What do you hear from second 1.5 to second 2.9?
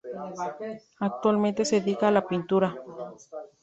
se dedica a la pintura.